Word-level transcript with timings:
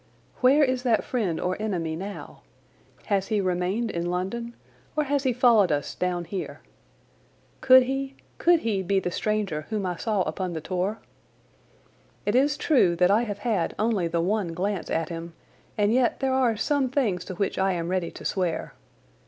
Where 0.37 0.63
is 0.63 0.81
that 0.81 1.03
friend 1.03 1.39
or 1.39 1.55
enemy 1.61 1.95
now? 1.95 2.41
Has 3.05 3.27
he 3.27 3.39
remained 3.39 3.91
in 3.91 4.09
London, 4.09 4.55
or 4.95 5.03
has 5.03 5.25
he 5.25 5.31
followed 5.31 5.71
us 5.71 5.93
down 5.93 6.25
here? 6.25 6.59
Could 7.61 7.83
he—could 7.83 8.61
he 8.61 8.81
be 8.81 8.99
the 8.99 9.11
stranger 9.11 9.67
whom 9.69 9.85
I 9.85 9.97
saw 9.97 10.23
upon 10.23 10.53
the 10.53 10.59
tor? 10.59 10.97
It 12.25 12.33
is 12.33 12.57
true 12.57 12.95
that 12.95 13.11
I 13.11 13.25
have 13.25 13.37
had 13.45 13.75
only 13.77 14.07
the 14.07 14.21
one 14.21 14.53
glance 14.55 14.89
at 14.89 15.09
him, 15.09 15.33
and 15.77 15.93
yet 15.93 16.19
there 16.19 16.33
are 16.33 16.57
some 16.57 16.89
things 16.89 17.23
to 17.25 17.35
which 17.35 17.59
I 17.59 17.73
am 17.73 17.89
ready 17.89 18.09
to 18.09 18.25
swear. 18.25 18.73